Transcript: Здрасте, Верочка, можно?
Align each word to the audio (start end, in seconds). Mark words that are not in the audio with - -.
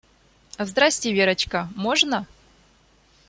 Здрасте, 0.57 1.13
Верочка, 1.13 1.69
можно? 1.75 2.25